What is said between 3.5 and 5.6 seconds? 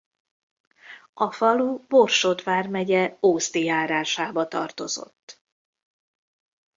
járásába tartozott.